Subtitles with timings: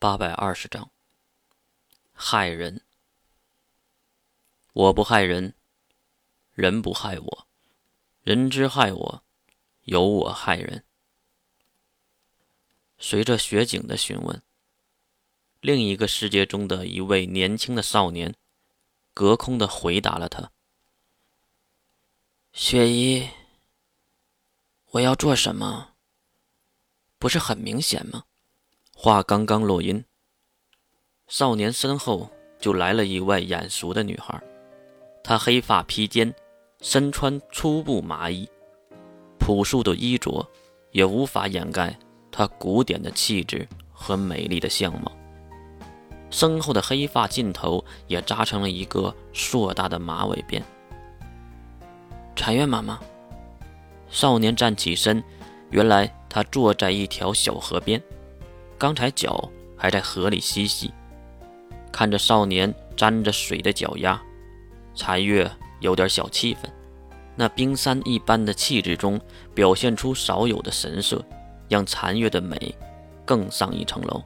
[0.00, 0.90] 八百二十章，
[2.14, 2.80] 害人。
[4.72, 5.54] 我不害人，
[6.54, 7.46] 人不害我，
[8.22, 9.22] 人之害我，
[9.82, 10.86] 由我害人。
[12.96, 14.42] 随着雪景的询问，
[15.60, 18.34] 另一个世界中的一位年轻的少年，
[19.12, 20.50] 隔空的回答了他
[22.54, 23.28] ：“雪姨，
[24.92, 25.94] 我要做什么？
[27.18, 28.24] 不是很明显吗？”
[29.02, 30.04] 话刚刚落音，
[31.26, 34.38] 少年身后就来了一位眼熟的女孩。
[35.24, 36.34] 她黑发披肩，
[36.82, 38.46] 身穿粗布麻衣，
[39.38, 40.46] 朴素的衣着
[40.90, 41.98] 也无法掩盖
[42.30, 45.10] 她古典的气质和美丽的相貌。
[46.28, 50.62] 身后的黑发尽头也扎成了一个硕大的马尾辫。
[52.36, 53.00] 禅院妈妈，
[54.10, 55.24] 少年站起身，
[55.70, 57.98] 原来他坐在一条小河边。
[58.80, 60.90] 刚才脚还在河里嬉戏，
[61.92, 64.18] 看着少年沾着水的脚丫，
[64.94, 65.50] 残月
[65.80, 66.72] 有点小气愤。
[67.36, 69.20] 那冰山一般的气质中
[69.54, 71.22] 表现出少有的神色，
[71.68, 72.74] 让残月的美
[73.26, 74.22] 更上一层楼。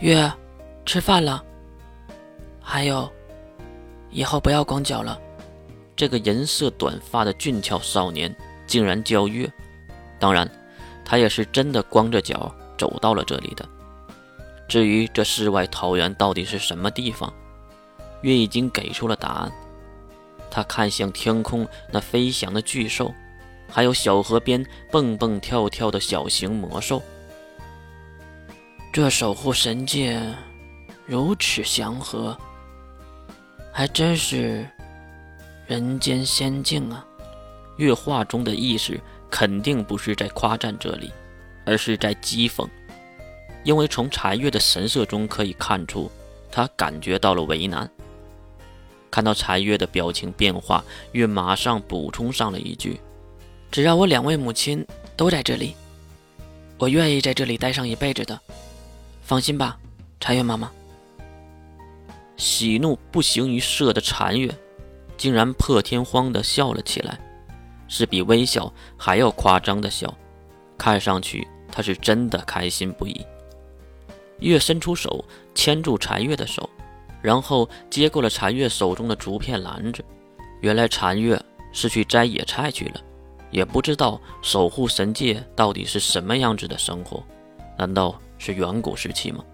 [0.00, 0.30] 月，
[0.84, 1.42] 吃饭了。
[2.60, 3.10] 还有，
[4.10, 5.18] 以后不要光脚了。
[5.96, 9.50] 这个银色短发的俊俏少年竟然叫月，
[10.18, 10.46] 当然，
[11.06, 13.66] 他也是真的光着脚走到了这里的。
[14.68, 17.32] 至于这世外桃源到底是什么地方，
[18.20, 19.50] 月已经给出了答案。
[20.50, 23.14] 他看向天空那飞翔的巨兽，
[23.70, 27.02] 还有小河边蹦蹦跳跳的小型魔兽。
[28.92, 30.22] 这守护神界
[31.06, 32.36] 如此祥和，
[33.72, 34.68] 还真是
[35.66, 37.04] 人间仙境啊！
[37.76, 38.98] 月话中的意思
[39.30, 41.12] 肯定不是在夸赞这里，
[41.64, 42.68] 而是在讥讽。
[43.64, 46.10] 因为从柴月的神色中可以看出，
[46.50, 47.90] 他感觉到了为难。
[49.10, 53.00] 看到柴月的表情变化，月马上补充上了一句
[53.70, 55.74] ：“只要我两位母亲都在这里，
[56.78, 58.38] 我愿意在这里待上一辈子的。
[59.22, 59.78] 放心吧，
[60.20, 60.70] 柴月妈妈。”
[62.36, 64.54] 喜怒不形于色的禅月，
[65.16, 67.18] 竟然破天荒地笑了起来，
[67.88, 70.14] 是比微笑还要夸张的笑，
[70.76, 73.26] 看上去他是真的开心不已。
[74.40, 76.68] 月伸出手牵住禅月的手，
[77.20, 80.04] 然后接过了禅月手中的竹片篮子。
[80.60, 81.40] 原来禅月
[81.72, 83.00] 是去摘野菜去了，
[83.50, 87.22] 也不知道守护神界到底是什么样子的生活，
[87.76, 89.44] 难道是远古时期吗？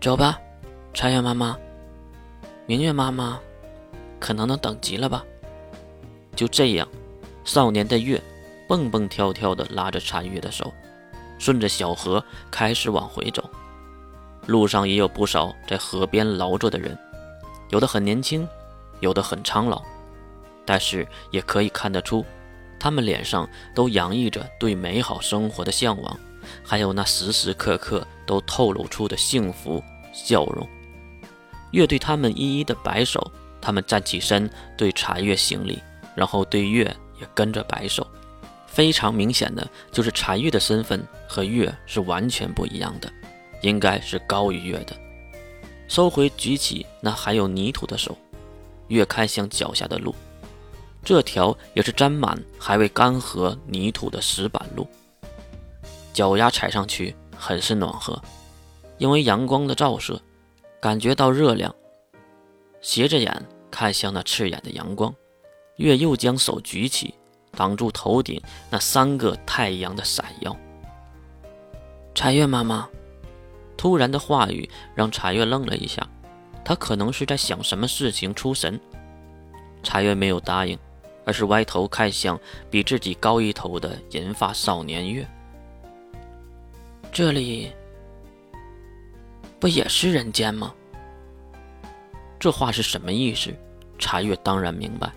[0.00, 0.38] 走吧，
[0.92, 1.56] 禅月妈妈，
[2.66, 3.40] 明月妈妈，
[4.18, 5.24] 可能能等急了吧？
[6.34, 6.88] 就这样，
[7.44, 8.20] 少年的月
[8.66, 10.72] 蹦蹦跳跳地拉着禅月的手。
[11.42, 13.50] 顺着小河开始往回走，
[14.46, 16.96] 路上也有不少在河边劳作的人，
[17.70, 18.46] 有的很年轻，
[19.00, 19.82] 有的很苍老，
[20.64, 22.24] 但是也可以看得出，
[22.78, 26.16] 他们脸上都洋溢着对美好生活的向往，
[26.62, 29.82] 还有那时时刻刻都透露出的幸福
[30.12, 30.64] 笑容。
[31.72, 34.48] 月对他们一一的摆手，他们站起身
[34.78, 35.82] 对禅月行礼，
[36.14, 36.84] 然后对月
[37.20, 38.06] 也跟着摆手。
[38.72, 43.12] 非常明显的就是禅玉的身份和月是完全不一样的，
[43.60, 44.96] 应该是高于月的。
[45.88, 48.16] 收回举起那还有泥土的手，
[48.88, 50.14] 月看向脚下的路，
[51.04, 54.86] 这条也是沾满还未干涸泥土的石板路，
[56.14, 58.18] 脚丫踩上去很是暖和，
[58.96, 60.18] 因为阳光的照射，
[60.80, 61.74] 感觉到热量。
[62.80, 65.14] 斜着眼看向那刺眼的阳光，
[65.76, 67.14] 月又将手举起。
[67.56, 68.40] 挡住头顶
[68.70, 70.56] 那三个太阳的闪耀。
[72.14, 72.88] 柴月妈妈，
[73.76, 76.06] 突然的话语让柴月愣了一下，
[76.64, 78.78] 他可能是在想什么事情出神。
[79.82, 80.78] 柴月没有答应，
[81.24, 82.38] 而是歪头看向
[82.70, 85.26] 比自己高一头的银发少年月。
[87.10, 87.72] 这里
[89.58, 90.72] 不也是人间吗？
[92.38, 93.54] 这话是什么意思？
[93.98, 95.12] 柴月当然明白。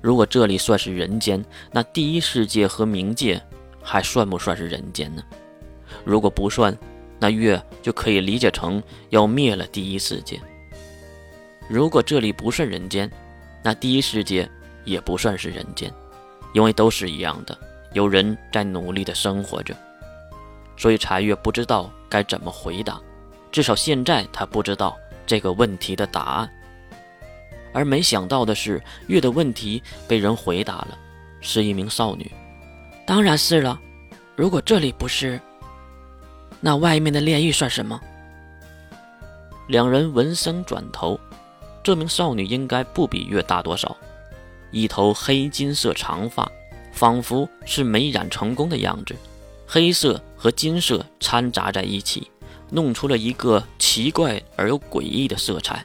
[0.00, 3.40] 如果这里算是人间，那第一世界和冥界
[3.82, 5.22] 还算不算是人间呢？
[6.04, 6.76] 如果不算，
[7.18, 10.40] 那月就可以理解成要灭了第一世界。
[11.68, 13.10] 如果这里不算人间，
[13.62, 14.48] 那第一世界
[14.84, 15.92] 也不算是人间，
[16.54, 17.56] 因为都是一样的，
[17.92, 19.76] 有人在努力的生活着。
[20.76, 22.98] 所以茶月不知道该怎么回答，
[23.52, 26.50] 至少现在他不知道这个问题的答案。
[27.72, 30.98] 而没想到的是，月的问题被人回答了，
[31.40, 32.30] 是一名少女。
[33.06, 33.80] 当然是了，
[34.36, 35.40] 如果这里不是，
[36.60, 38.00] 那外面的炼狱算什么？
[39.68, 41.18] 两人闻声转头，
[41.82, 43.96] 这名少女应该不比月大多少，
[44.70, 46.50] 一头黑金色长发，
[46.92, 49.14] 仿佛是没染成功的样子，
[49.66, 52.30] 黑色和金色掺杂在一起，
[52.70, 55.84] 弄出了一个奇怪而又诡异的色彩，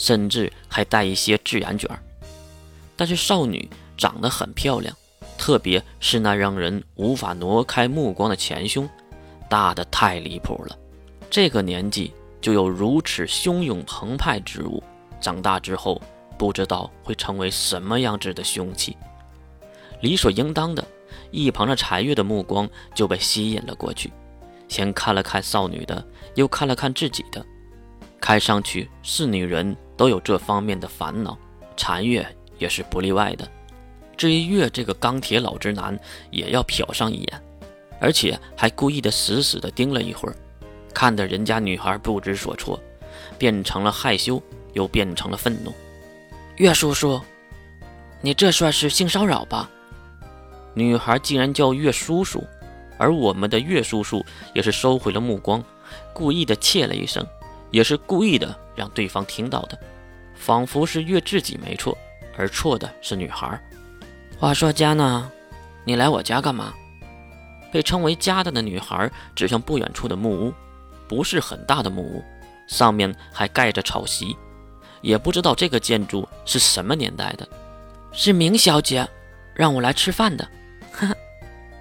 [0.00, 2.02] 甚至还带一些自然卷儿。
[2.96, 3.68] 但是少女
[3.98, 4.96] 长得很漂亮，
[5.36, 8.88] 特别是那让人无法挪开目光的前胸，
[9.46, 10.78] 大的太离谱了，
[11.30, 12.12] 这个年纪。
[12.40, 14.82] 就有如此汹涌澎湃之物，
[15.20, 16.00] 长大之后
[16.38, 18.96] 不知道会成为什么样子的凶器。
[20.00, 20.82] 理所应当的，
[21.30, 24.10] 一旁的柴月的目光就被吸引了过去，
[24.68, 26.02] 先看了看少女的，
[26.34, 27.44] 又看了看自己的，
[28.20, 31.36] 看上去是女人都有这方面的烦恼，
[31.76, 32.26] 残月
[32.58, 33.48] 也是不例外的。
[34.16, 35.98] 至于月这个钢铁老直男，
[36.30, 37.42] 也要瞟上一眼，
[37.98, 40.36] 而且还故意的死死的盯了一会儿。
[40.92, 42.78] 看得人家女孩不知所措，
[43.38, 44.42] 变成了害羞，
[44.74, 45.72] 又变成了愤怒。
[46.56, 47.20] 岳叔叔，
[48.20, 49.70] 你这算是性骚扰吧？
[50.74, 52.44] 女孩竟然叫岳叔叔，
[52.98, 55.64] 而我们的岳叔叔也是收回了目光，
[56.12, 57.26] 故意的切了一声，
[57.70, 59.78] 也是故意的让对方听到的，
[60.34, 61.96] 仿佛是岳自己没错，
[62.36, 63.60] 而错的是女孩。
[64.38, 65.30] 话说佳呢？
[65.84, 66.74] 你来我家干嘛？
[67.72, 70.52] 被称为家的的女孩指向不远处的木屋。
[71.08, 72.24] 不是很大的木屋，
[72.68, 74.36] 上面还盖着草席，
[75.00, 77.48] 也不知道这个建筑是什么年代的。
[78.12, 79.08] 是明小姐
[79.54, 80.48] 让我来吃饭的。
[80.92, 81.14] 哈哈，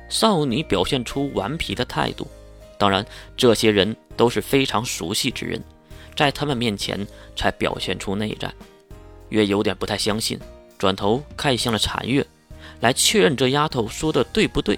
[0.09, 2.27] 少女表现出顽皮的态度。
[2.77, 3.05] 当然，
[3.37, 5.63] 这些人都是非常熟悉之人，
[6.19, 8.53] 在他们面前才表现出内在。
[9.29, 10.37] 月有点不太相信，
[10.77, 12.25] 转头看向了禅月，
[12.81, 14.77] 来确认这丫头说的对不对。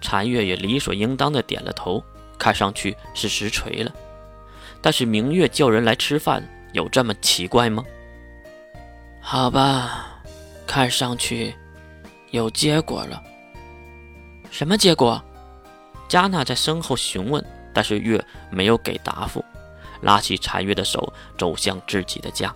[0.00, 2.02] 禅月也理所应当的点了头。
[2.36, 3.94] 看上去是实锤了，
[4.82, 6.42] 但是明月叫人来吃饭，
[6.72, 7.84] 有这么奇怪吗？
[9.20, 10.20] 好吧，
[10.66, 11.54] 看上去
[12.32, 13.22] 有结果了。
[14.50, 15.22] 什么结果？
[16.08, 17.42] 加纳在身后询问，
[17.72, 19.44] 但是月没有给答复，
[20.02, 22.54] 拉起残月的手走向自己的家，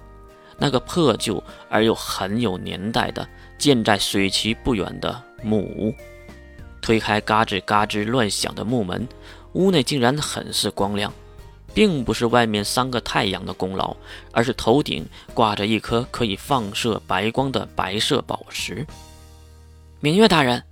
[0.59, 3.27] 那个破旧而又很有年代的
[3.59, 5.95] 建在水渠不远的木屋，
[6.81, 9.07] 推开嘎吱嘎吱乱响的木门。
[9.55, 11.13] 屋内竟然很是光亮，
[11.75, 13.97] 并不是外面三个太阳的功劳，
[14.31, 15.05] 而是头顶
[15.35, 18.87] 挂着一颗可以放射白光的白色宝石。
[19.99, 20.63] 明月大人，